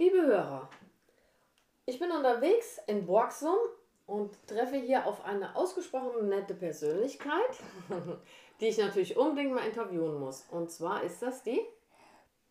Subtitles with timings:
[0.00, 0.66] Liebe Hörer,
[1.84, 3.58] ich bin unterwegs in Borgsum
[4.06, 7.58] und treffe hier auf eine ausgesprochen nette Persönlichkeit,
[8.60, 10.46] die ich natürlich unbedingt mal interviewen muss.
[10.52, 11.60] Und zwar ist das die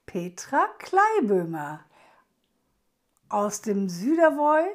[0.06, 1.84] Petra Kleibömer
[3.30, 4.68] aus dem Süderwoi.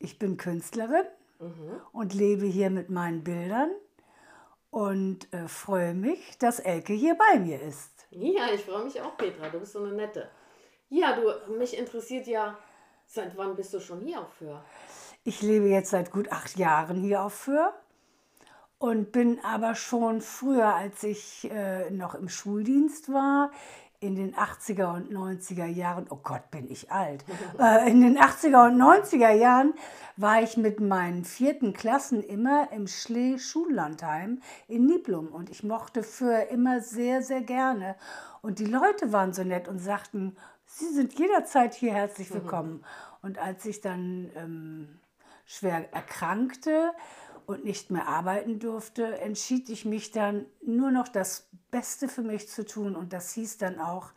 [0.00, 1.06] Ich bin Künstlerin
[1.38, 1.80] Mhm.
[1.92, 3.70] und lebe hier mit meinen Bildern
[4.72, 8.08] und äh, freue mich, dass Elke hier bei mir ist.
[8.10, 9.48] Ja, ich freue mich auch, Petra.
[9.50, 10.28] Du bist so eine nette.
[10.90, 12.56] Ja, du, mich interessiert ja,
[13.06, 14.64] seit wann bist du schon hier auf Föhr?
[15.22, 17.74] Ich lebe jetzt seit gut acht Jahren hier auf Föhr
[18.78, 23.50] und bin aber schon früher, als ich äh, noch im Schuldienst war,
[24.00, 27.24] in den 80er und 90er Jahren, oh Gott, bin ich alt,
[27.58, 29.74] äh, in den 80er und 90er Jahren
[30.16, 36.02] war ich mit meinen vierten Klassen immer im Schlee Schullandheim in Niblum und ich mochte
[36.02, 37.96] Föhr immer sehr, sehr gerne.
[38.40, 40.36] Und die Leute waren so nett und sagten,
[40.70, 42.84] Sie sind jederzeit hier herzlich willkommen.
[43.22, 45.00] Und als ich dann ähm,
[45.46, 46.92] schwer erkrankte
[47.46, 52.50] und nicht mehr arbeiten durfte, entschied ich mich dann nur noch das Beste für mich
[52.50, 52.96] zu tun.
[52.96, 54.10] Und das hieß dann auch,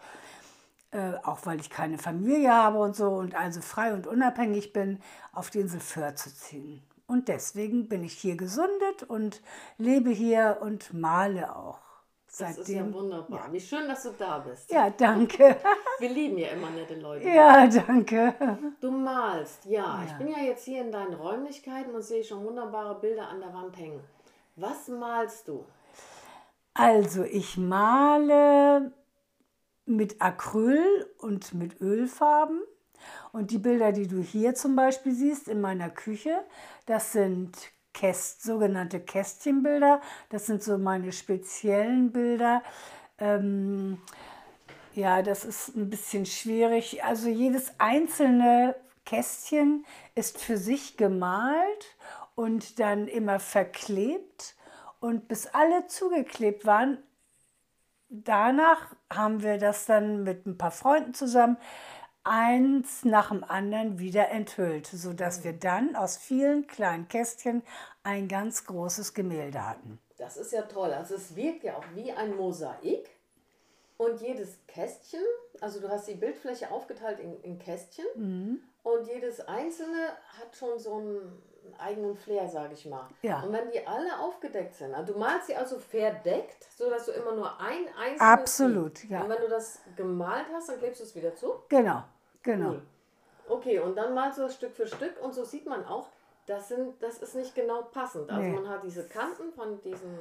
[0.91, 4.99] äh, auch weil ich keine Familie habe und so und also frei und unabhängig bin,
[5.31, 6.83] auf die Insel Föhr zu ziehen.
[7.07, 9.41] Und deswegen bin ich hier gesundet und
[9.77, 11.90] lebe hier und male auch.
[12.37, 13.51] Das ist ja wunderbar.
[13.51, 14.71] Wie schön, dass du da bist.
[14.71, 15.57] Ja, danke.
[15.99, 17.27] Wir lieben ja immer nette Leute.
[17.27, 18.33] Ja, danke.
[18.79, 19.81] Du malst, ja.
[19.81, 20.03] Ja.
[20.05, 23.53] Ich bin ja jetzt hier in deinen Räumlichkeiten und sehe schon wunderbare Bilder an der
[23.53, 23.99] Wand hängen.
[24.55, 25.65] Was malst du?
[26.73, 28.93] Also ich male
[29.85, 32.61] mit Acryl und mit Ölfarben.
[33.33, 36.45] Und die Bilder, die du hier zum Beispiel siehst in meiner Küche,
[36.85, 37.57] das sind
[37.93, 40.01] Käst, sogenannte Kästchenbilder.
[40.29, 42.63] Das sind so meine speziellen Bilder.
[43.17, 44.01] Ähm,
[44.93, 47.03] ja, das ist ein bisschen schwierig.
[47.03, 48.75] Also jedes einzelne
[49.05, 51.97] Kästchen ist für sich gemalt
[52.35, 54.55] und dann immer verklebt.
[54.99, 56.97] Und bis alle zugeklebt waren,
[58.09, 61.57] danach haben wir das dann mit ein paar Freunden zusammen
[62.23, 67.63] eins nach dem anderen wieder enthüllt, sodass wir dann aus vielen kleinen Kästchen
[68.03, 69.99] ein ganz großes Gemälde hatten.
[70.17, 70.93] Das ist ja toll.
[70.93, 73.09] Also es wirkt ja auch wie ein Mosaik.
[73.97, 75.21] Und jedes Kästchen,
[75.59, 78.05] also du hast die Bildfläche aufgeteilt in, in Kästchen.
[78.15, 78.63] Mhm.
[78.83, 80.09] Und jedes einzelne
[80.39, 81.21] hat schon so
[81.63, 83.07] einen eigenen Flair, sage ich mal.
[83.21, 83.41] Ja.
[83.41, 87.33] Und wenn die alle aufgedeckt sind, also du malst sie also verdeckt, sodass du immer
[87.35, 89.11] nur ein einzelnes Absolut, siehst.
[89.11, 89.21] ja.
[89.21, 91.53] Und wenn du das gemalt hast, dann klebst du es wieder zu.
[91.69, 92.03] Genau,
[92.43, 92.69] genau.
[92.71, 92.81] Cool.
[93.47, 96.07] Okay, und dann malst du das Stück für Stück und so sieht man auch,
[96.47, 98.29] das, sind, das ist nicht genau passend.
[98.29, 98.53] Also Nee.
[98.55, 100.17] man hat diese Kanten von diesen äh,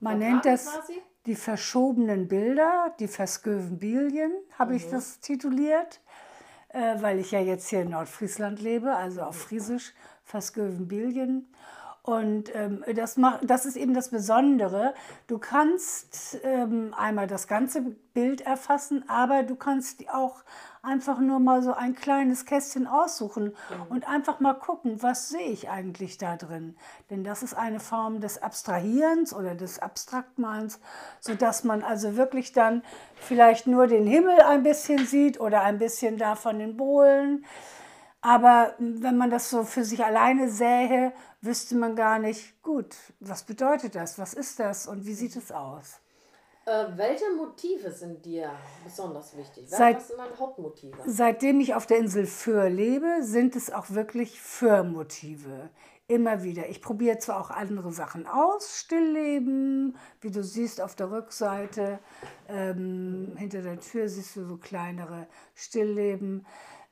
[0.00, 1.00] Man nennt das quasi.
[1.26, 6.00] die verschobenen Bilder, die Verskövenbilien, habe ich das tituliert,
[6.70, 11.46] äh, weil ich ja jetzt hier in Nordfriesland lebe, also auf Friesisch Verskövenbilien.
[12.02, 14.92] Und ähm, das, macht, das ist eben das Besondere.
[15.26, 17.80] Du kannst ähm, einmal das ganze
[18.12, 20.44] Bild erfassen, aber du kannst auch
[20.82, 23.56] einfach nur mal so ein kleines Kästchen aussuchen
[23.88, 26.76] und einfach mal gucken, was sehe ich eigentlich da drin.
[27.08, 30.80] Denn das ist eine Form des Abstrahierens oder des Abstraktmalens,
[31.20, 32.82] sodass man also wirklich dann
[33.14, 37.46] vielleicht nur den Himmel ein bisschen sieht oder ein bisschen da von den Bohlen.
[38.24, 41.12] Aber wenn man das so für sich alleine sähe,
[41.42, 45.52] wüsste man gar nicht, gut, was bedeutet das, was ist das und wie sieht es
[45.52, 46.00] aus?
[46.64, 48.50] Äh, welche Motive sind dir
[48.82, 49.66] besonders wichtig?
[49.70, 50.96] Was Seit- sind deine Hauptmotive?
[51.04, 55.68] Seitdem ich auf der Insel Föhr lebe, sind es auch wirklich Föhr-Motive.
[56.06, 56.70] Immer wieder.
[56.70, 61.98] Ich probiere zwar auch andere Sachen aus, Stillleben, wie du siehst auf der Rückseite,
[62.48, 66.46] ähm, hinter der Tür siehst du so kleinere Stillleben.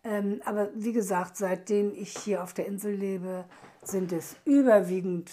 [0.04, 3.44] Ähm, aber wie gesagt, seitdem ich hier auf der Insel lebe,
[3.82, 5.30] sind es überwiegend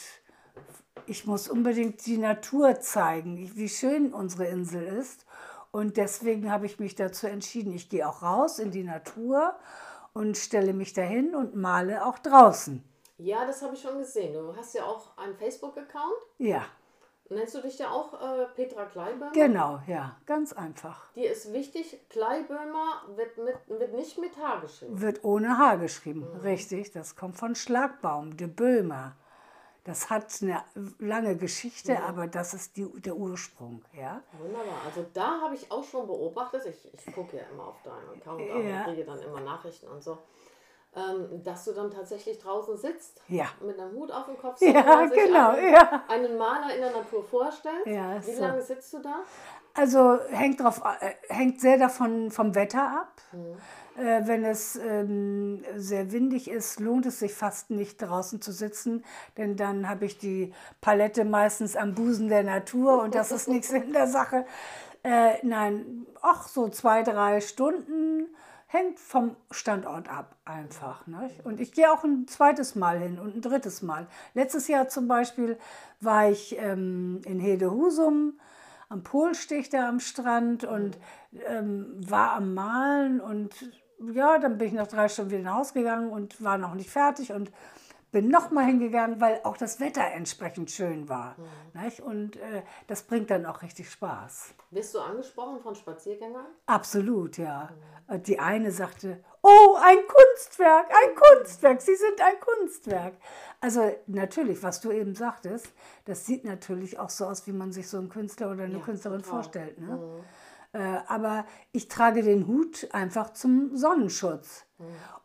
[1.10, 5.26] ich muss unbedingt die Natur zeigen, wie schön unsere Insel ist.
[5.72, 9.56] Und deswegen habe ich mich dazu entschieden, ich gehe auch raus in die Natur
[10.14, 12.84] und stelle mich dahin und male auch draußen.
[13.18, 14.34] Ja, das habe ich schon gesehen.
[14.34, 16.16] Du hast ja auch einen Facebook-Account.
[16.38, 16.64] Ja,
[17.30, 19.32] Nennst du dich ja auch äh, Petra Kleibömer?
[19.34, 21.12] genau, ja, ganz einfach.
[21.14, 25.00] Dir ist wichtig, Kleibömer wird, mit, wird nicht mit H geschrieben.
[25.00, 26.92] Wird ohne H geschrieben, richtig.
[26.92, 29.16] Das kommt von Schlagbaum, de Böhmer.
[29.84, 30.64] Das hat eine
[31.00, 34.22] lange Geschichte, aber das ist die, der Ursprung, ja.
[34.40, 34.82] Wunderbar.
[34.86, 38.42] Also da habe ich auch schon beobachtet, ich, ich gucke ja immer auf deinen Account
[38.48, 38.56] Ja.
[38.56, 40.18] und kriege dann immer Nachrichten und so,
[40.96, 43.46] ähm, dass du dann tatsächlich draußen sitzt, Ja.
[43.66, 46.04] mit einem Hut auf dem Kopf, Ja, wie man sich genau, einen, ja.
[46.08, 47.86] einen Maler in der Natur vorstellt.
[47.86, 48.42] Ja, Wie so.
[48.42, 49.22] lange sitzt du da?
[49.76, 53.22] Also hängt, drauf, äh, hängt sehr davon vom Wetter ab.
[53.98, 59.06] Äh, wenn es ähm, sehr windig ist, lohnt es sich fast nicht draußen zu sitzen,
[59.38, 63.70] denn dann habe ich die Palette meistens am Busen der Natur und das ist nichts
[63.72, 64.46] in der Sache.
[65.04, 68.28] Äh, nein, ach, so zwei, drei Stunden
[68.72, 71.08] hängt vom Standort ab einfach.
[71.08, 71.44] Nicht?
[71.44, 74.08] Und ich gehe auch ein zweites Mal hin und ein drittes Mal.
[74.36, 75.58] Letztes Jahr zum Beispiel
[76.00, 78.40] war ich ähm, in Hedehusum
[78.88, 81.00] am Polstich da am Strand und
[81.48, 83.54] ähm, war am Malen und
[84.14, 86.90] ja, dann bin ich nach drei Stunden wieder nach Hause gegangen und war noch nicht
[86.92, 87.52] fertig und
[88.12, 91.36] bin nochmal hingegangen, weil auch das Wetter entsprechend schön war.
[91.74, 92.00] Nicht?
[92.02, 94.54] Und äh, das bringt dann auch richtig Spaß.
[94.72, 96.46] Wirst du angesprochen von Spaziergängern?
[96.66, 97.70] Absolut, ja.
[98.08, 103.14] Und Die eine sagte, oh, ein Kunstwerk, ein Kunstwerk, Sie sind ein Kunstwerk.
[103.62, 105.68] Also natürlich, was du eben sagtest,
[106.06, 108.84] das sieht natürlich auch so aus, wie man sich so einen Künstler oder eine Ja,
[108.84, 109.34] Künstlerin total.
[109.44, 109.80] vorstellt.
[109.80, 110.24] Ne?
[110.72, 114.66] Äh, aber ich trage den Hut einfach zum Sonnenschutz.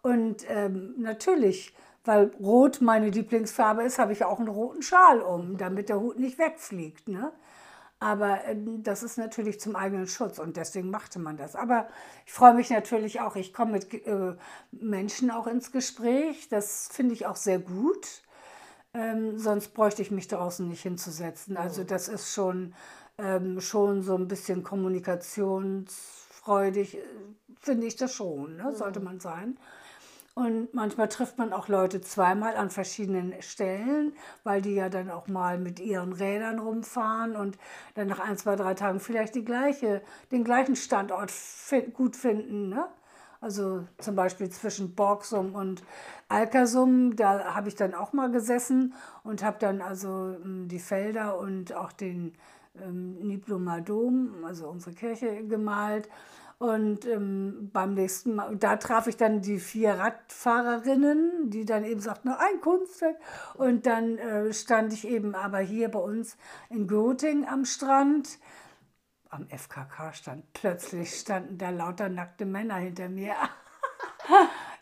[0.03, 5.56] Und ähm, natürlich, weil Rot meine Lieblingsfarbe ist, habe ich auch einen roten Schal um,
[5.56, 7.09] damit der Hut nicht wegfliegt.
[7.09, 7.33] Ne?
[7.99, 11.56] Aber ähm, das ist natürlich zum eigenen Schutz und deswegen machte man das.
[11.56, 11.89] Aber
[12.27, 14.35] ich freue mich natürlich auch, ich komme mit äh,
[14.73, 16.51] Menschen auch ins Gespräch.
[16.51, 18.23] Das finde ich auch sehr gut.
[18.93, 21.56] Ähm, sonst bräuchte ich mich draußen nicht hinzusetzen.
[21.56, 22.75] Also das ist schon,
[23.17, 27.03] ähm, schon so ein bisschen kommunikationsfreudig, äh,
[27.59, 28.75] finde ich das schon, ne?
[28.75, 29.56] sollte man sein.
[30.35, 35.29] Und manchmal trifft man auch Leute zweimal an verschiedenen Stellen, weil die ja dann auch
[35.29, 37.57] mal mit ihren Rädern rumfahren und
[37.95, 40.03] dann nach ein, zwei, drei Tagen vielleicht die gleiche,
[40.33, 41.33] den gleichen Standort
[41.93, 42.69] gut finden.
[42.69, 42.85] Ne?
[43.41, 45.85] Also zum Beispiel zwischen Borgsum und
[46.29, 51.39] Alkersum, da habe ich dann auch mal gesessen und habe dann also ähm, die Felder
[51.39, 52.33] und auch den
[52.83, 56.09] ähm, Niblumer Dom, also unsere Kirche, gemalt.
[56.59, 62.01] Und ähm, beim nächsten Mal, da traf ich dann die vier Radfahrerinnen, die dann eben
[62.01, 63.17] sagten, "Na, ein Kunstwerk.
[63.55, 66.37] Und dann äh, stand ich eben aber hier bei uns
[66.71, 68.39] in Göttingen am Strand.
[69.31, 73.35] Am FKK stand plötzlich standen da lauter nackte Männer hinter mir.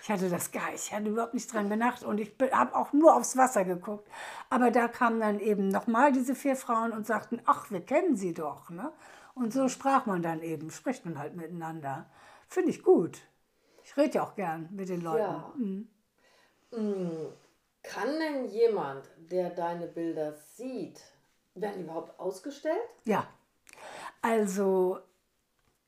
[0.02, 2.92] Ich hatte das gar nicht, ich hatte überhaupt nicht dran gedacht und ich habe auch
[2.92, 4.08] nur aufs Wasser geguckt.
[4.50, 8.34] Aber da kamen dann eben nochmal diese vier Frauen und sagten, ach, wir kennen sie
[8.34, 8.69] doch.
[8.70, 8.92] Ne?
[9.34, 12.10] Und so sprach man dann eben, spricht man halt miteinander.
[12.48, 13.20] Finde ich gut.
[13.84, 15.20] Ich rede ja auch gern mit den Leuten.
[15.20, 15.52] Ja.
[15.56, 15.88] Mhm.
[16.72, 17.28] Mm,
[17.82, 21.00] Kann denn jemand, der deine Bilder sieht,
[21.54, 22.76] werden die überhaupt ausgestellt?
[23.04, 23.26] Ja,
[24.20, 24.98] also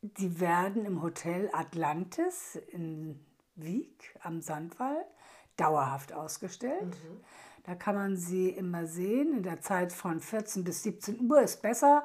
[0.03, 3.24] die werden im Hotel Atlantis in
[3.57, 5.05] Wieg am Sandwall
[5.57, 6.97] dauerhaft ausgestellt.
[7.65, 9.37] Da kann man sie immer sehen.
[9.39, 12.05] In der Zeit von 14 bis 17 Uhr ist besser.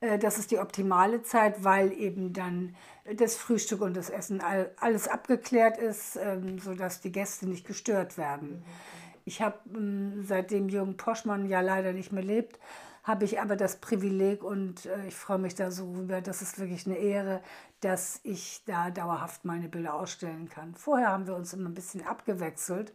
[0.00, 2.76] Äh, Das ist die optimale Zeit, weil eben dann
[3.16, 8.16] das Frühstück und das Essen all- alles abgeklärt ist, ähm, sodass die Gäste nicht gestört
[8.18, 8.64] werden.
[9.24, 12.58] Ich habe, ähm, seitdem Jürgen Poschmann ja leider nicht mehr lebt,
[13.06, 16.20] habe ich aber das Privileg und äh, ich freue mich da so rüber.
[16.20, 17.40] Das ist wirklich eine Ehre,
[17.80, 20.74] dass ich da dauerhaft meine Bilder ausstellen kann.
[20.74, 22.92] Vorher haben wir uns immer ein bisschen abgewechselt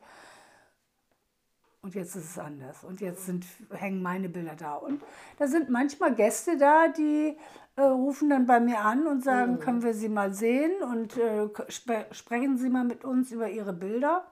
[1.82, 2.84] und jetzt ist es anders.
[2.84, 4.76] Und jetzt sind, hängen meine Bilder da.
[4.76, 5.02] Und
[5.40, 7.38] da sind manchmal Gäste da, die
[7.78, 11.48] äh, rufen dann bei mir an und sagen, können wir sie mal sehen und äh,
[11.72, 14.28] sp sprechen Sie mal mit uns über Ihre Bilder.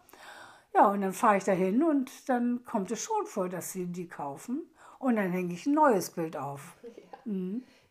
[0.73, 4.07] Ja, und dann fahre ich dahin und dann kommt es schon vor, dass sie die
[4.07, 4.69] kaufen.
[4.99, 6.75] Und dann hänge ich ein neues Bild auf.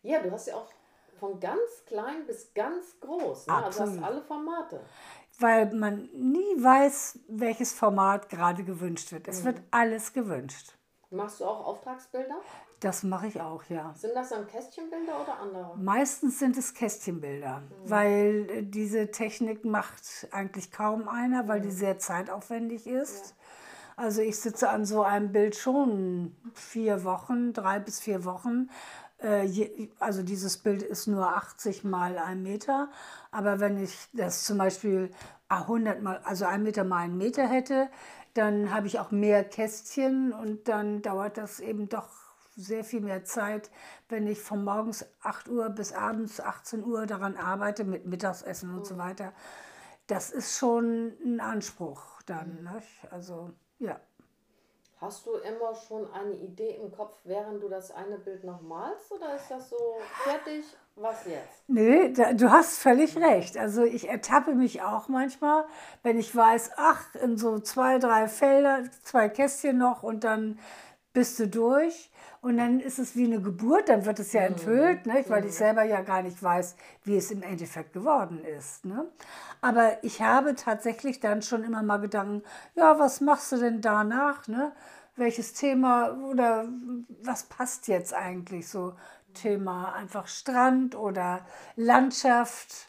[0.03, 0.67] Ja, du hast ja auch
[1.19, 3.47] von ganz klein bis ganz groß.
[3.47, 3.53] Ne?
[3.53, 4.79] Also hast alle Formate.
[5.39, 9.27] Weil man nie weiß, welches Format gerade gewünscht wird.
[9.27, 10.73] Es wird alles gewünscht.
[11.11, 12.35] Machst du auch Auftragsbilder?
[12.79, 13.93] Das mache ich auch, ja.
[13.97, 15.75] Sind das dann Kästchenbilder oder andere?
[15.77, 21.99] Meistens sind es Kästchenbilder, weil äh, diese Technik macht eigentlich kaum einer, weil die sehr
[21.99, 23.35] zeitaufwendig ist.
[23.99, 28.69] Also ich sitze an so einem Bild schon vier Wochen, drei bis vier Wochen.
[29.17, 32.87] Äh, also dieses Bild ist nur 80 mal ein Meter,
[33.29, 35.11] aber wenn ich das zum Beispiel
[35.49, 37.89] 100 mal, also ein Meter mal einen Meter hätte,
[38.35, 42.07] dann habe ich auch mehr Kästchen und dann dauert das eben doch
[42.55, 43.69] sehr viel mehr Zeit,
[44.07, 48.85] wenn ich von morgens 8 Uhr bis abends 18 Uhr daran arbeite mit Mittagessen und
[48.85, 49.33] so weiter.
[50.07, 52.63] Das ist schon ein Anspruch dann.
[52.73, 53.11] Nicht?
[53.11, 53.99] Also ja.
[55.01, 59.09] Hast du immer schon eine Idee im Kopf, während du das eine Bild noch malst?
[59.13, 59.77] Oder ist das so
[60.25, 61.63] fertig, was jetzt?
[61.67, 63.57] Nee, da, du hast völlig recht.
[63.57, 65.63] Also ich ertappe mich auch manchmal,
[66.03, 70.59] wenn ich weiß, ach, in so zwei, drei Felder, zwei Kästchen noch und dann
[71.13, 72.11] bist du durch.
[72.41, 75.29] Und dann ist es wie eine Geburt, dann wird es ja enthüllt, nicht?
[75.29, 78.85] weil ich selber ja gar nicht weiß, wie es im Endeffekt geworden ist.
[78.85, 79.05] Ne?
[79.59, 82.43] Aber ich habe tatsächlich dann schon immer mal Gedanken,
[82.75, 84.47] ja, was machst du denn danach?
[84.47, 84.71] Ne?
[85.17, 86.69] Welches Thema oder
[87.23, 88.93] was passt jetzt eigentlich so?
[89.33, 92.88] Thema einfach Strand oder Landschaft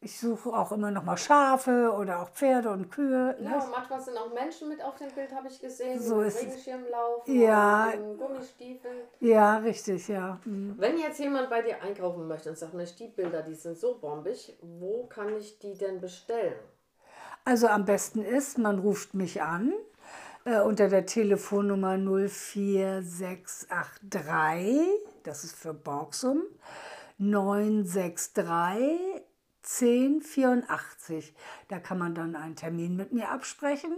[0.00, 3.36] ich suche auch immer noch mal Schafe oder auch Pferde und Kühe.
[3.40, 3.56] Ja, ne?
[3.64, 6.00] und manchmal sind auch Menschen mit auf dem Bild, habe ich gesehen.
[6.00, 6.42] So mit ist es.
[6.42, 7.92] Regenschirmlauf, Ja.
[8.16, 8.98] Gummistiefeln.
[9.18, 10.38] Ja, richtig, ja.
[10.44, 10.76] Mhm.
[10.78, 13.98] Wenn jetzt jemand bei dir einkaufen möchte und sagt, Mensch, die Bilder, die sind so
[13.98, 16.54] bombig, wo kann ich die denn bestellen?
[17.44, 19.72] Also am besten ist, man ruft mich an
[20.44, 24.78] äh, unter der Telefonnummer 04683,
[25.24, 26.42] das ist für Borgsum,
[27.18, 29.17] 963
[29.68, 31.34] 1084.
[31.68, 33.92] Da kann man dann einen Termin mit mir absprechen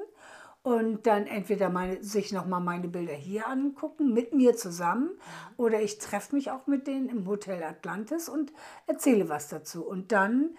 [0.63, 5.11] und dann entweder meine, sich nochmal meine Bilder hier angucken, mit mir zusammen,
[5.57, 8.53] oder ich treffe mich auch mit denen im Hotel Atlantis und
[8.87, 9.85] erzähle was dazu.
[9.85, 10.51] Und dann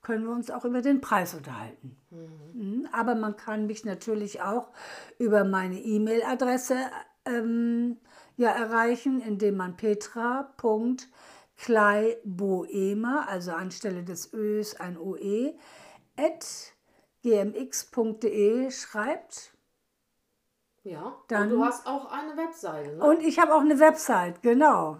[0.00, 1.96] können wir uns auch über den Preis unterhalten.
[2.10, 2.88] Mhm.
[2.92, 4.70] Aber man kann mich natürlich auch
[5.18, 6.76] über meine E-Mail-Adresse
[7.24, 7.98] ähm,
[8.36, 9.76] ja, erreichen, indem man
[11.62, 15.54] petra.kleiboemer, also anstelle des Ös ein OE,
[16.16, 16.74] at
[17.22, 19.52] gmx.de schreibt.
[20.82, 21.16] Ja.
[21.28, 23.04] Dann- und du hast auch eine Webseite, ne?
[23.04, 24.98] Und ich habe auch eine Website, genau.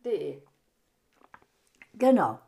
[0.04, 0.42] .de.
[1.94, 2.38] Genau.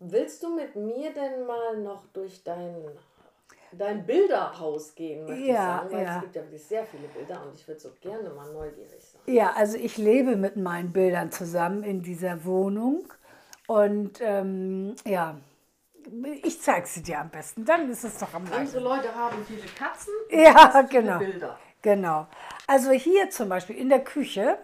[0.00, 2.74] Willst du mit mir denn mal noch durch dein,
[3.72, 5.92] dein Bilderhaus gehen, möchte ich Ja, sagen?
[5.92, 6.16] Weil ja.
[6.16, 9.20] es gibt ja wirklich sehr viele Bilder und ich würde so gerne mal neugierig sein.
[9.26, 13.04] Ja, also ich lebe mit meinen Bildern zusammen in dieser Wohnung.
[13.68, 15.36] Und ähm, ja,
[16.42, 17.64] ich zeige sie dir am besten.
[17.64, 18.78] Dann ist es doch am leichtesten.
[18.78, 21.18] Unsere Leute haben viele Katzen Ja, viele genau.
[21.18, 21.58] Bilder.
[21.82, 22.26] Genau.
[22.66, 24.58] Also hier zum Beispiel in der Küche,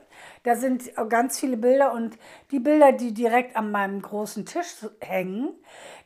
[0.45, 2.17] da sind ganz viele Bilder und
[2.51, 5.55] die Bilder, die direkt an meinem großen Tisch hängen,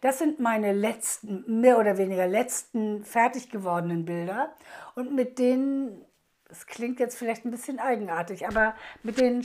[0.00, 4.54] das sind meine letzten, mehr oder weniger letzten fertig gewordenen Bilder.
[4.94, 6.04] Und mit denen,
[6.48, 9.44] das klingt jetzt vielleicht ein bisschen eigenartig, aber mit denen,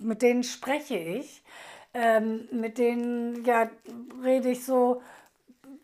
[0.00, 1.44] mit denen spreche ich.
[1.94, 3.70] Ähm, mit denen ja,
[4.22, 5.02] rede ich so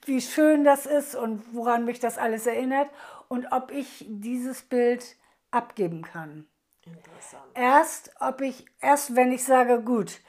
[0.07, 2.91] wie schön das ist und woran mich das alles erinnert
[3.29, 5.17] und ob ich dieses Bild
[5.51, 6.47] abgeben kann.
[6.87, 7.45] Interessant.
[7.55, 10.21] Erst, ob ich, erst wenn ich sage, gut,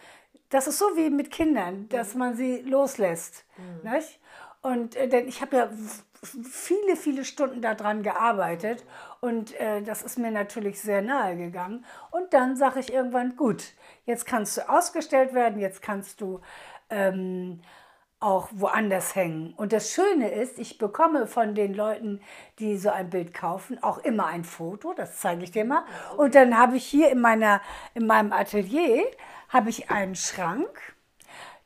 [0.50, 3.46] das ist so wie mit Kindern, dass man sie loslässt.
[3.84, 4.20] Nicht?
[4.62, 5.70] Und äh, denn ich habe ja
[6.24, 8.84] viele, viele Stunden daran gearbeitet
[9.22, 11.86] und äh, das ist mir natürlich sehr nahe gegangen.
[12.12, 13.74] Und dann sage ich irgendwann, gut,
[14.06, 16.42] jetzt kannst du ausgestellt werden, jetzt kannst du
[16.90, 17.62] ähm,
[18.26, 19.54] auch woanders hängen.
[19.56, 22.22] Und das Schöne ist, ich bekomme von den Leuten,
[22.58, 25.86] die so ein Bild kaufen, auch immer ein Foto, das zeige ich dir mal.
[26.18, 27.62] Und dann habe ich hier in, meiner,
[27.94, 29.06] in meinem Atelier
[29.50, 30.96] habe ich einen Schrank,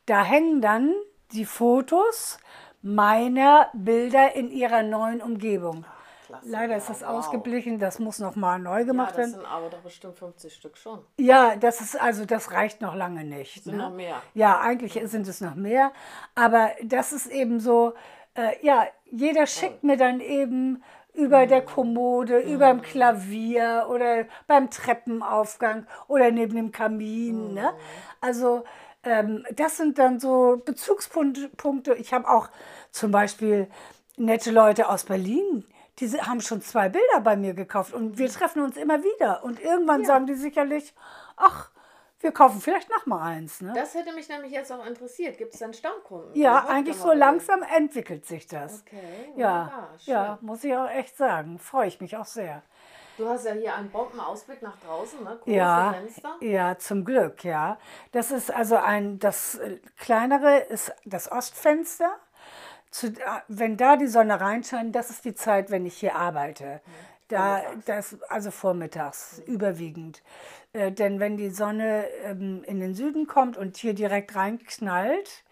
[0.05, 0.93] da hängen dann
[1.31, 2.39] die Fotos
[2.81, 5.85] meiner Bilder in ihrer neuen Umgebung.
[6.29, 6.49] Klasse.
[6.49, 7.09] Leider ist Ja, das wow.
[7.09, 9.31] ausgeblichen, das muss noch mal neu Ja, gemacht das werden.
[9.31, 10.99] sind aber doch bestimmt 50 Stück schon.
[11.17, 13.63] Ja, das ist also, das reicht noch lange nicht.
[13.63, 13.83] Sind ne?
[13.83, 14.21] noch mehr.
[14.33, 15.91] Ja, eigentlich sind es noch mehr,
[16.35, 17.93] aber das ist eben so,
[18.35, 20.83] äh, ja, jeder schickt mir dann eben
[21.13, 27.55] über der Kommode, über dem Klavier oder beim Treppenaufgang oder neben dem Kamin.
[27.55, 27.73] Ne?
[28.21, 28.63] Also
[29.03, 31.49] ähm, das sind dann so Bezugspunkte.
[31.49, 31.95] Punkte.
[31.95, 32.49] Ich habe auch
[32.91, 33.67] zum Beispiel
[34.17, 35.65] nette Leute aus Berlin,
[35.99, 39.43] die haben schon zwei Bilder bei mir gekauft und wir treffen uns immer wieder.
[39.43, 40.93] Und irgendwann sagen die sicherlich,
[41.35, 41.71] ach,
[42.21, 43.61] wir kaufen vielleicht noch mal eins.
[43.61, 43.71] Ne?
[43.75, 45.37] Das hätte mich nämlich jetzt auch interessiert.
[45.37, 46.35] Gibt es denn Stammkunden?
[46.35, 48.83] Ja, eigentlich so langsam entwickelt sich das.
[48.85, 51.59] Okay, Ja, ja, muss ich auch echt sagen.
[51.59, 52.61] Freue ich mich auch sehr.
[53.17, 55.37] Du hast ja hier einen Bombenausblick nach draußen, ne?
[55.41, 56.35] Große Ja, Fenster.
[56.39, 57.77] ja, zum Glück, ja.
[58.13, 62.17] Das ist also ein, das äh, kleinere ist das Ostfenster.
[62.91, 63.13] Zu, äh,
[63.47, 66.81] wenn da die Sonne reinscheint, das ist die Zeit, wenn ich hier arbeite.
[67.27, 70.23] Da, das, also vormittags überwiegend.
[70.73, 75.43] Äh, denn wenn die Sonne ähm, in den Süden kommt und hier direkt reinknallt,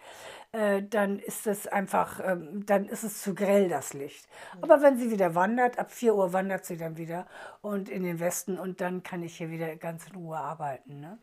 [0.53, 4.27] äh, dann ist es einfach, ähm, dann ist es zu grell, das Licht.
[4.61, 7.27] Aber wenn sie wieder wandert, ab 4 Uhr wandert sie dann wieder
[7.61, 10.99] und in den Westen und dann kann ich hier wieder ganz in Ruhe arbeiten.
[10.99, 11.19] Ne?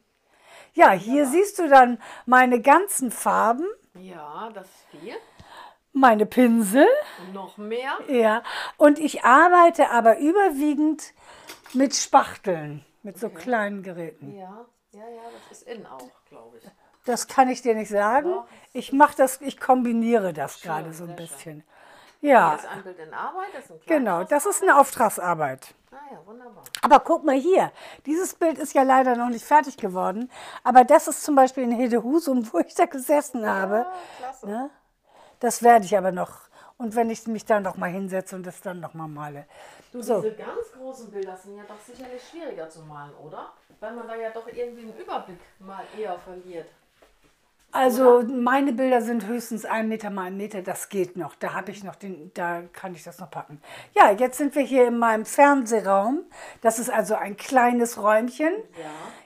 [0.74, 5.14] Ja, hier siehst du dann meine ganzen Farben, Ja, das ist viel.
[5.94, 6.86] Meine Pinsel.
[7.32, 7.98] Noch mehr.
[8.08, 8.42] Ja,
[8.76, 11.14] und ich arbeite aber überwiegend
[11.72, 14.36] mit Spachteln, mit so kleinen Geräten.
[14.36, 16.64] Ja, ja, ja, das ist innen auch, glaube ich.
[17.06, 18.30] Das kann ich dir nicht sagen.
[18.32, 18.46] Doch.
[18.72, 21.16] Ich mache das, ich kombiniere das gerade so ein schön.
[21.16, 21.64] bisschen.
[22.20, 25.74] Hier Ja, ist ein Bild in Arbeit, das ist ein genau, das ist eine Auftragsarbeit.
[25.92, 26.64] Ah ja, wunderbar.
[26.80, 27.70] Aber guck mal hier,
[28.06, 30.30] dieses Bild ist ja leider noch nicht fertig geworden.
[30.64, 33.86] Aber das ist zum Beispiel in Hedehusum, wo ich da gesessen habe.
[33.86, 34.46] Ah, klasse.
[34.46, 34.70] Ne?
[35.40, 36.48] Das werde ich aber noch.
[36.76, 39.46] Und wenn ich mich da noch mal hinsetze und das dann noch mal male.
[39.92, 40.20] Du, So.
[40.20, 43.52] diese ganz großen Bilder sind ja doch sicherlich schwieriger zu malen, oder?
[43.80, 46.66] Weil man da ja doch irgendwie einen Überblick mal eher verliert.
[47.74, 51.34] Also meine Bilder sind höchstens ein Meter mal ein Meter, das geht noch.
[51.34, 53.60] Da habe ich noch den, da kann ich das noch packen.
[53.94, 56.20] Ja, jetzt sind wir hier in meinem Fernsehraum.
[56.60, 58.52] Das ist also ein kleines Räumchen.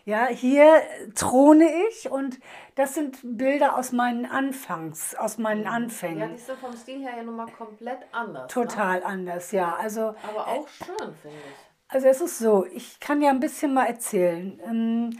[0.06, 0.24] Ja.
[0.26, 0.80] Ja, hier
[1.14, 2.38] throne ich und
[2.74, 6.32] das sind Bilder aus meinen Anfangs, aus meinen Ja, Anfängen.
[6.32, 8.44] die sind vom Stil her ja nun mal komplett anders.
[8.44, 8.48] Ne?
[8.48, 9.76] Total anders, ja.
[9.76, 11.66] Also Aber auch schön, finde ich.
[11.88, 14.58] Also es ist so, ich kann ja ein bisschen mal erzählen.
[14.64, 15.10] Ähm,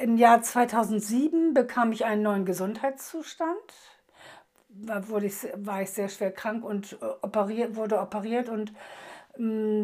[0.00, 3.56] Im Jahr 2007 bekam ich einen neuen Gesundheitszustand.
[4.68, 8.72] Da wurde ich, war ich sehr schwer krank und äh, operiert, wurde operiert und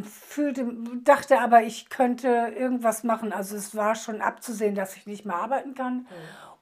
[0.04, 0.66] fühlte,
[1.04, 3.32] dachte aber, ich könnte irgendwas machen.
[3.32, 6.06] Also es war schon abzusehen, dass ich nicht mehr arbeiten kann.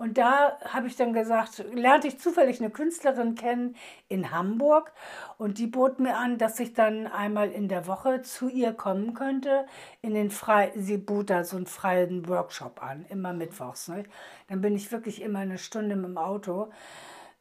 [0.00, 3.76] Und da habe ich dann gesagt, lernte ich zufällig eine Künstlerin kennen
[4.08, 4.92] in Hamburg
[5.36, 9.12] und die bot mir an, dass ich dann einmal in der Woche zu ihr kommen
[9.12, 9.66] könnte.
[10.00, 13.88] In den frei, sie bot da so einen freien Workshop an, immer mittwochs.
[13.88, 14.04] Ne?
[14.48, 16.70] Dann bin ich wirklich immer eine Stunde mit dem Auto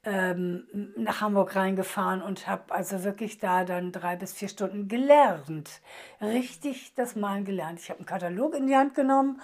[0.05, 0.65] ähm,
[0.95, 5.81] nach Hamburg reingefahren und habe also wirklich da dann drei bis vier Stunden gelernt.
[6.21, 7.79] Richtig das Malen gelernt.
[7.79, 9.41] Ich habe einen Katalog in die Hand genommen,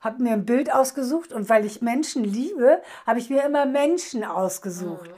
[0.00, 4.22] habe mir ein Bild ausgesucht und weil ich Menschen liebe, habe ich mir immer Menschen
[4.22, 5.10] ausgesucht.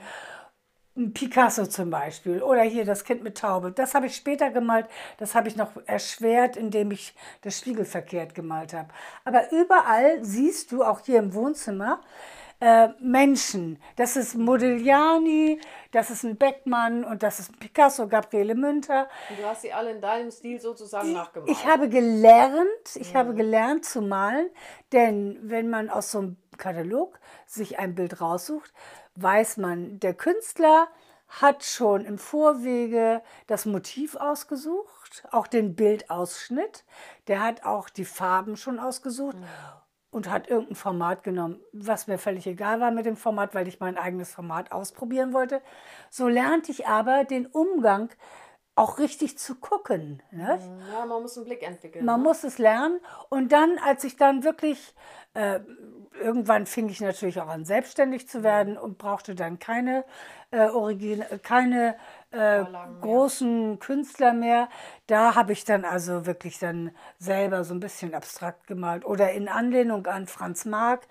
[0.97, 3.71] Ein Picasso zum Beispiel oder hier das Kind mit Taube.
[3.71, 4.87] Das habe ich später gemalt.
[5.17, 8.89] Das habe ich noch erschwert, indem ich das spiegelverkehrt gemalt habe.
[9.23, 12.01] Aber überall siehst du, auch hier im Wohnzimmer,
[12.59, 13.81] äh, Menschen.
[13.95, 15.59] Das ist Modigliani,
[15.91, 19.07] das ist ein Beckmann und das ist ein Picasso, Gabriele Münter.
[19.29, 21.49] Und du hast sie alle in deinem Stil sozusagen nachgemalt.
[21.49, 24.49] Ich habe gelernt, ich habe gelernt zu malen,
[24.91, 28.73] denn wenn man aus so einem Katalog sich ein Bild raussucht,
[29.15, 30.87] weiß man, der Künstler
[31.29, 36.83] hat schon im Vorwege das Motiv ausgesucht, auch den Bildausschnitt,
[37.27, 39.37] der hat auch die Farben schon ausgesucht
[40.11, 43.79] und hat irgendein Format genommen, was mir völlig egal war mit dem Format, weil ich
[43.79, 45.61] mein eigenes Format ausprobieren wollte.
[46.09, 48.09] So lernte ich aber den Umgang
[48.75, 50.23] auch richtig zu gucken.
[50.31, 50.57] Ne?
[50.91, 52.05] Ja, man muss einen Blick entwickeln.
[52.05, 52.27] Man ne?
[52.27, 52.99] muss es lernen.
[53.29, 54.95] Und dann, als ich dann wirklich,
[55.33, 55.59] äh,
[56.13, 60.05] irgendwann fing ich natürlich auch an, selbstständig zu werden und brauchte dann keine,
[60.51, 61.95] äh, Origin keine
[62.31, 63.01] äh, Vorlagen mehr.
[63.01, 64.69] großen Künstler mehr.
[65.07, 69.05] Da habe ich dann also wirklich dann selber so ein bisschen abstrakt gemalt.
[69.05, 71.07] Oder in Anlehnung an Franz Marc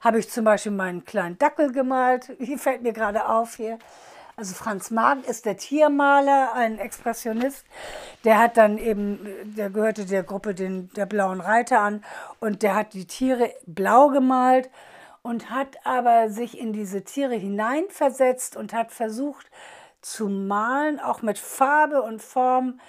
[0.00, 2.32] habe ich zum Beispiel meinen kleinen Dackel gemalt.
[2.38, 3.78] Hier fällt mir gerade auf hier.
[4.34, 7.66] Also Franz Marc ist der Tiermaler, ein Expressionist.
[8.24, 12.02] Der hat dann eben, der gehörte der Gruppe den, der Blauen Reiter an
[12.40, 14.70] und der hat die Tiere blau gemalt
[15.20, 19.50] und hat aber sich in diese Tiere hineinversetzt und hat versucht
[20.00, 22.80] zu malen, auch mit Farbe und Form,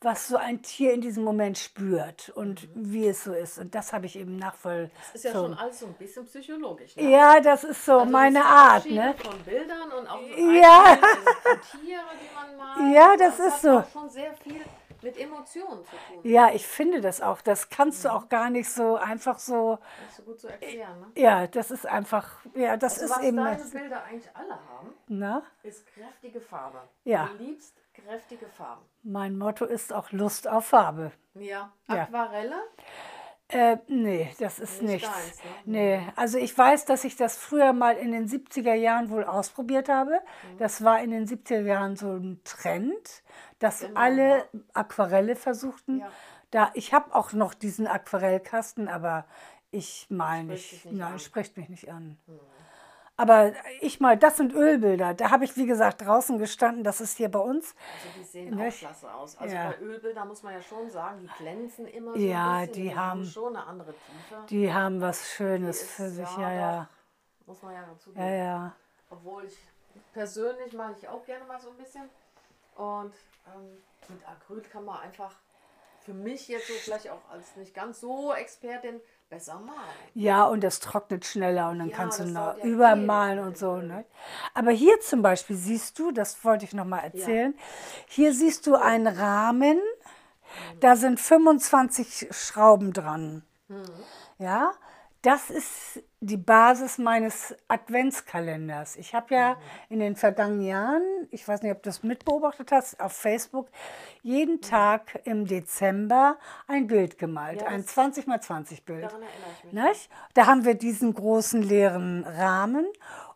[0.00, 3.58] was so ein Tier in diesem Moment spürt und wie es so ist.
[3.58, 4.90] Und das habe ich eben nachvoll.
[4.98, 6.94] Das ist ja schon alles so ein bisschen psychologisch.
[6.96, 7.10] Ne?
[7.10, 9.14] Ja, das ist so Also meine das Art, ne?
[9.18, 10.84] Von Bildern und auch Ja.
[10.84, 12.94] einzelne Tiere, die man malt.
[12.94, 13.98] Ja, das ist hat so.
[14.00, 14.60] schon sehr viel
[15.02, 16.20] mit Emotionen zu tun.
[16.22, 17.40] Ja, ich finde das auch.
[17.40, 19.78] Das kannst du auch gar nicht so einfach so.
[20.04, 21.00] Nicht so gut zu erklären.
[21.00, 21.06] Ne?
[21.16, 22.28] Ja, das ist einfach.
[22.54, 23.36] Ja, das Also ist was eben.
[23.36, 25.42] deine Bilder eigentlich alle haben, Na?
[25.64, 26.80] ist kräftige Farbe.
[27.04, 27.30] Ja.
[27.36, 28.82] Du liebst kräftige Farben.
[29.02, 31.12] Mein Motto ist auch Lust auf Farbe.
[31.34, 31.72] Ja.
[31.86, 32.56] Aquarelle?
[33.50, 35.08] Äh, nee, das ist Nicht nichts.
[35.08, 35.50] deins, ne?
[35.64, 39.88] Nee, also ich weiß, dass ich das früher mal in den 70er Jahren wohl ausprobiert
[39.88, 40.20] habe.
[40.52, 40.58] Mhm.
[40.58, 43.22] Das war in den 70er Jahren so ein Trend,
[43.58, 46.00] dass Genau, alle Aquarelle versuchten.
[46.00, 46.10] Ja.
[46.50, 49.24] Da, ich habe auch noch diesen Aquarellkasten, aber
[49.70, 50.92] ich mal Spricht nicht.
[50.98, 51.18] Nein, an.
[51.18, 52.18] spricht mich nicht an.
[53.20, 55.12] Aber ich mal, das sind Ölbilder.
[55.12, 56.84] Da habe ich, wie gesagt, draußen gestanden.
[56.84, 57.74] Das ist hier bei uns.
[58.04, 58.76] Also die sehen Nicht?
[58.76, 59.36] auch klasse aus.
[59.36, 59.70] Also Ja.
[59.70, 62.72] bei Ölbildern muss man ja schon sagen, die glänzen immer so Ja, bisschen.
[62.74, 64.42] die haben- schon eine andere Tiefe.
[64.48, 66.36] Die haben was Schönes Die ist- für sich.
[66.36, 66.88] ja, Ja, ja.
[67.44, 68.72] Muss man ja dazu Ja, ja.
[69.10, 69.58] Obwohl ich
[70.12, 72.08] persönlich mache ich auch gerne mal so ein bisschen.
[72.76, 73.14] Und
[73.52, 75.34] ähm, mit Acryl kann man einfach
[76.04, 79.78] für mich jetzt so vielleicht auch als nicht ganz so Expertin besser malen.
[80.14, 83.76] Ja, und das trocknet schneller und dann Ja, kannst du noch ja übermalen und so.
[83.76, 84.04] Ne?
[84.54, 87.54] Aber hier zum Beispiel siehst du, das wollte ich noch mal erzählen,
[88.06, 89.78] hier siehst du einen Rahmen,
[90.80, 93.42] da sind 25 Schrauben dran.
[93.68, 93.84] Mhm.
[94.38, 94.72] Ja,
[95.28, 98.96] das ist die Basis meines Adventskalenders.
[98.96, 99.56] Ich habe ja
[99.90, 103.68] in den vergangenen Jahren, ich weiß nicht, ob du das mitbeobachtet hast, auf Facebook
[104.22, 109.04] jeden Tag im Dezember ein Bild gemalt, Ja, ein das- 20 mal 20 Bild.
[109.04, 109.72] Daran erinnere ich mich.
[109.74, 110.10] Nicht?
[110.32, 112.86] Da haben wir diesen großen leeren Rahmen.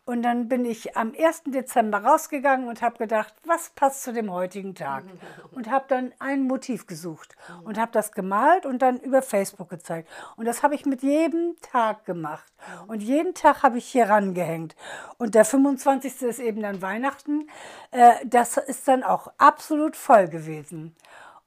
[0.05, 1.43] Und dann bin ich am 1.
[1.45, 5.05] Dezember rausgegangen und habe gedacht, was passt zu dem heutigen Tag?
[5.51, 10.09] Und habe dann ein Motiv gesucht und habe das gemalt und dann über Facebook gezeigt.
[10.35, 12.51] Und das habe ich mit jedem Tag gemacht.
[12.87, 14.75] Und jeden Tag habe ich hier rangehängt.
[15.19, 16.23] Und der 25.
[16.23, 17.47] ist eben dann Weihnachten.
[17.91, 20.95] Äh, Das ist dann auch absolut voll gewesen.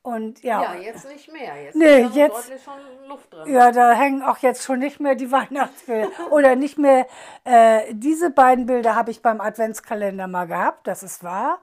[0.07, 1.61] Und ja, Ja, jetzt nicht mehr.
[1.65, 3.53] Jetzt Nee, ist jetzt- deutlich schon Luft drin.
[3.53, 6.09] ja, da hängen auch jetzt schon nicht mehr die Weihnachtsbilder.
[6.31, 7.09] Oder nicht mehr.
[7.43, 11.59] Äh, diese beiden Bilder habe ich beim Adventskalender mal gehabt, das ist wahr.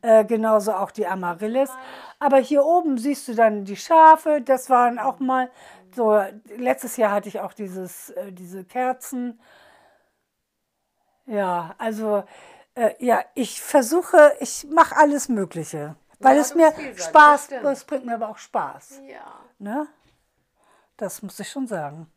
[0.00, 1.70] Äh, genauso auch die Amaryllis.
[2.18, 4.40] Aber hier oben siehst du dann die Schafe.
[4.40, 5.50] Das waren auch mal
[5.94, 6.18] so.
[6.56, 9.38] Letztes Jahr hatte ich auch dieses, äh, diese Kerzen.
[11.26, 12.24] Ja, also
[12.74, 15.94] äh, ja, ich versuche, ich mache alles Mögliche.
[16.22, 19.00] Weil es mir Spaß, es bringt mir aber auch Spaß.
[19.08, 19.40] Ja.
[19.58, 19.86] Ne?
[20.96, 22.10] Das muss ich schon sagen.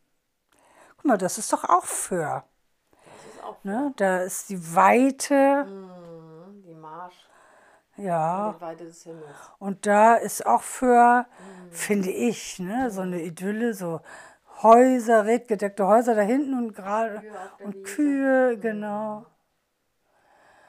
[0.96, 2.44] Guck mal, das ist doch auch für.
[2.92, 3.92] Das ist auch Ne?
[3.96, 7.28] Da ist die Weite, mhm, die Marsch,
[7.96, 8.54] ja.
[8.56, 9.36] die Weite des Himmels.
[9.58, 11.26] Und da ist auch für,
[11.70, 14.00] finde ich, ne, so eine Idylle, so
[14.62, 17.22] Häuser, redgedeckte Häuser da hinten und gerade
[17.58, 17.84] und.
[17.84, 19.26] Kühe, genau.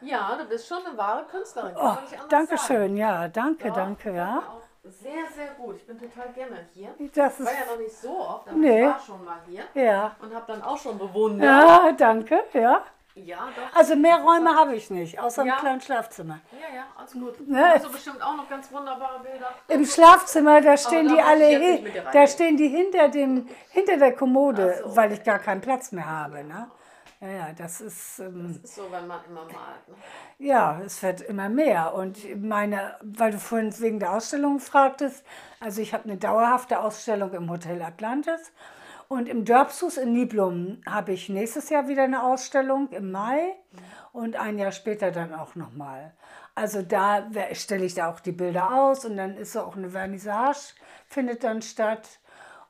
[0.02, 1.76] Ja, du bist schon eine wahre Künstlerin.
[1.76, 1.98] Oh,
[2.30, 2.68] danke sagen.
[2.68, 4.44] schön, ja, danke, Doch, danke, ja.
[4.84, 5.76] Sehr, sehr gut.
[5.78, 6.90] Ich bin total gerne hier.
[7.14, 8.82] Das Ich war ist, ja noch nicht so oft, aber Nee.
[8.84, 10.16] ich war schon mal hier ja.
[10.22, 11.44] und habe dann auch schon bewundert.
[11.46, 12.84] Ja, danke, ja.
[13.16, 13.76] Ja, doch.
[13.78, 15.56] Also mehr Räume habe ich nicht, außer im Ja.
[15.58, 16.40] kleinen Schlafzimmer.
[16.52, 17.48] Ja, ja, alles gut.
[17.48, 17.74] Ne?
[17.74, 19.48] Hast du bestimmt auch noch ganz wunderbare Bilder.
[19.70, 24.16] Im Schlafzimmer, da stehen da die alle hin, da stehen die hinter dem hinter der
[24.16, 24.96] Kommode, so.
[24.96, 26.70] weil ich gar keinen Platz mehr habe, ne?
[27.19, 29.88] Ja, ja, das ist ähm, Das ist so, wenn man immer malt.
[29.88, 29.95] Ne?
[30.38, 35.25] ja, es wird immer mehr und meine, weil du vorhin wegen der Ausstellung fragtest,
[35.60, 38.51] also ich habe eine dauerhafte Ausstellung im Hotel Atlantis
[39.08, 43.56] und im Dörpshus in Niblum habe ich nächstes Jahr wieder eine Ausstellung im Mai
[44.12, 46.13] und ein Jahr später dann auch nochmal.
[46.53, 50.73] Also da stelle ich da auch die Bilder aus und dann ist auch eine Vernissage,
[51.08, 52.19] findet dann statt.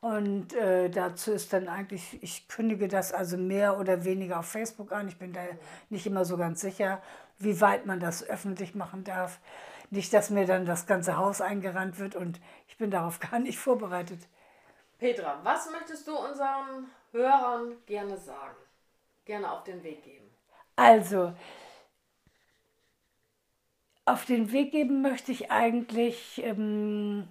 [0.07, 4.93] Und äh, dazu ist dann eigentlich, ich kündige das also mehr oder weniger auf Facebook
[4.93, 5.09] an.
[5.09, 5.41] Ich bin da
[5.89, 7.01] nicht immer so ganz sicher,
[7.39, 9.37] wie weit man das öffentlich machen darf.
[9.89, 12.39] Nicht, dass mir dann das ganze Haus eingerannt wird und
[12.69, 14.19] ich bin darauf gar nicht vorbereitet.
[14.97, 18.55] Petra, was möchtest du unseren Hörern gerne sagen?
[19.25, 20.25] Gerne auf den Weg geben.
[20.77, 21.33] Also,
[24.05, 27.27] auf den Weg geben möchte ich eigentlich, ähm,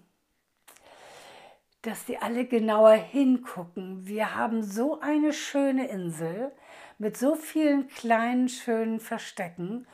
[1.87, 4.07] dass die alle genauer hingucken.
[4.07, 6.51] Wir haben so eine schöne Insel
[6.99, 9.87] mit so vielen kleinen, schönen Verstecken.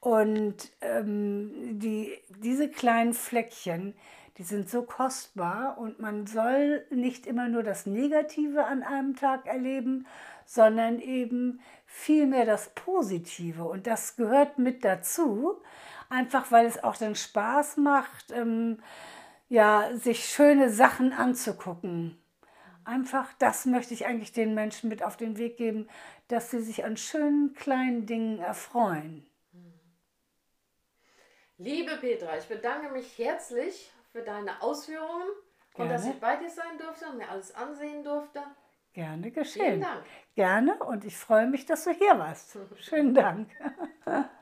[0.00, 3.94] Und ähm, die, diese kleinen Fleckchen,
[4.36, 9.46] die sind so kostbar und man soll nicht immer nur das Negative an einem Tag
[9.46, 10.06] erleben,
[10.44, 13.64] sondern eben vielmehr das Positive.
[13.64, 15.56] Und das gehört mit dazu,
[16.10, 18.78] einfach weil es auch dann Spaß macht, ähm,
[19.50, 22.16] ja, sich schöne Sachen anzugucken.
[22.84, 25.88] Einfach, das möchte ich eigentlich den Menschen mit auf den Weg geben,
[26.28, 29.26] dass sie sich an schönen kleinen Dingen erfreuen.
[31.58, 35.28] Liebe Petra, ich bedanke mich herzlich für deine Ausführungen
[35.74, 38.42] und dass ich bei dir sein durfte und mir alles ansehen durfte.
[38.92, 39.80] Gerne Vielen geschehen.
[39.80, 40.04] Dank.
[40.36, 42.56] Gerne und ich freue mich, dass du hier warst.
[42.76, 43.50] Schönen Dank.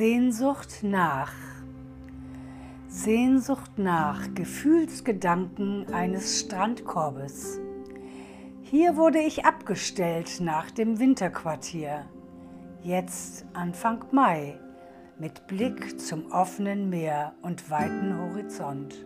[0.00, 1.34] Sehnsucht nach.
[2.88, 7.60] Sehnsucht nach Gefühlsgedanken eines Strandkorbes.
[8.62, 12.06] Hier wurde ich abgestellt nach dem Winterquartier.
[12.82, 14.58] Jetzt Anfang Mai
[15.18, 19.04] mit Blick zum offenen Meer und weiten Horizont.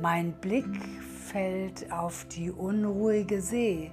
[0.00, 0.82] Mein Blick
[1.26, 3.90] fällt auf die unruhige See,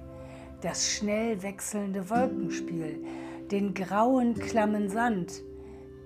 [0.62, 3.04] das schnell wechselnde Wolkenspiel,
[3.50, 5.42] den grauen, klammen Sand.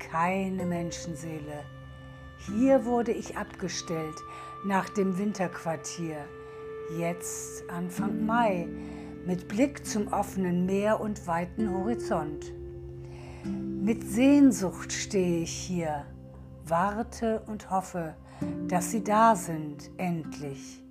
[0.01, 1.65] Keine Menschenseele.
[2.39, 4.17] Hier wurde ich abgestellt
[4.65, 6.17] nach dem Winterquartier.
[6.99, 8.67] Jetzt Anfang Mai
[9.25, 12.53] mit Blick zum offenen Meer und weiten Horizont.
[13.45, 16.07] Mit Sehnsucht stehe ich hier,
[16.67, 18.15] warte und hoffe,
[18.69, 20.83] dass sie da sind, endlich.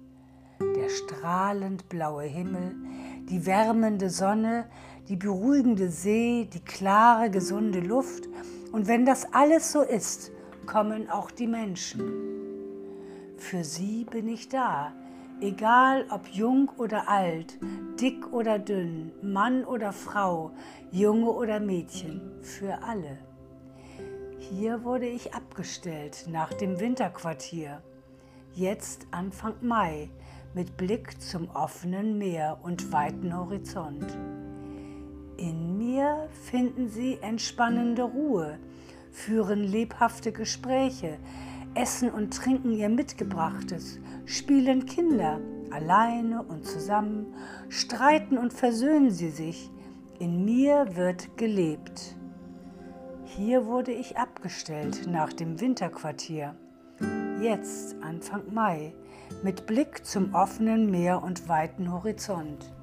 [0.61, 2.75] Der strahlend blaue Himmel,
[3.29, 4.65] die wärmende Sonne,
[5.07, 8.29] die beruhigende See, die klare, gesunde Luft.
[8.71, 10.31] Und wenn das alles so ist,
[10.65, 12.29] kommen auch die Menschen.
[13.37, 14.93] Für sie bin ich da,
[15.41, 17.57] egal ob jung oder alt,
[17.99, 20.51] dick oder dünn, Mann oder Frau,
[20.91, 23.17] Junge oder Mädchen, für alle.
[24.37, 27.81] Hier wurde ich abgestellt nach dem Winterquartier.
[28.53, 30.09] Jetzt Anfang Mai
[30.53, 34.17] mit Blick zum offenen Meer und weiten Horizont.
[35.39, 38.59] In mir finden Sie entspannende Ruhe,
[39.09, 41.17] führen lebhafte Gespräche,
[41.75, 45.39] essen und trinken Ihr Mitgebrachtes, spielen Kinder,
[45.71, 47.33] alleine und zusammen,
[47.69, 49.71] streiten und versöhnen sie sich.
[50.19, 52.17] In mir wird gelebt.
[53.23, 56.53] Hier wurde ich abgestellt nach dem Winterquartier.
[57.41, 58.93] Jetzt, Anfang Mai,
[59.41, 62.73] mit Blick zum offenen Meer und weiten Horizont.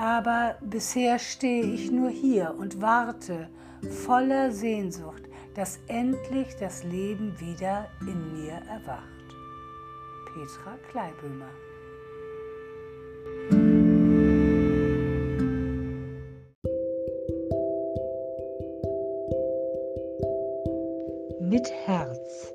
[0.00, 3.50] Aber bisher stehe ich nur hier und warte
[4.06, 9.04] voller Sehnsucht, dass endlich das Leben wieder in mir erwacht.
[10.32, 11.50] Petra Kleibömer
[21.42, 22.54] Mit Herz.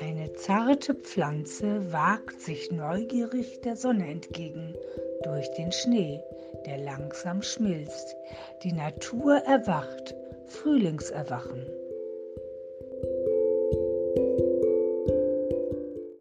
[0.00, 4.76] Eine zarte Pflanze wagt sich neugierig der Sonne entgegen
[5.24, 6.22] durch den Schnee,
[6.66, 8.16] der langsam schmilzt.
[8.62, 10.14] Die Natur erwacht,
[10.46, 11.66] Frühlingserwachen.